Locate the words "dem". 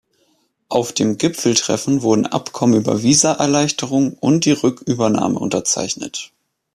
0.93-1.19